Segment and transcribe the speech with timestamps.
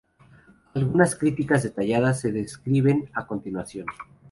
[0.73, 3.85] Algunas críticas detalladas se describen a continuación.